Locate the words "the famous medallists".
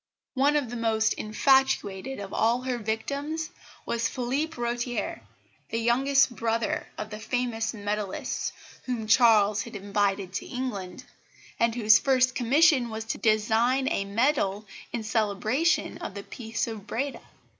7.11-8.51